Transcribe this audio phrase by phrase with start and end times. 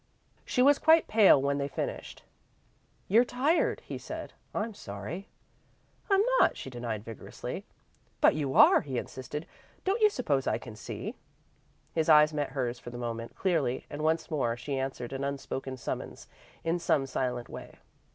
[0.45, 2.23] She was quite pale when they finished.
[3.07, 4.33] "You're tired," he said.
[4.51, 5.27] "I'm sorry."
[6.09, 7.65] "I'm not," she denied, vigorously.
[8.19, 9.45] "But you are," he insisted.
[9.85, 11.13] "Don't you suppose I can see?"
[11.93, 15.77] His eyes met hers for the moment, clearly, and, once more, she answered an unspoken
[15.77, 16.27] summons
[16.63, 17.77] in some silent way.